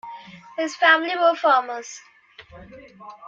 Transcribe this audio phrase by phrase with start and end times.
[0.57, 2.01] His family were farmers.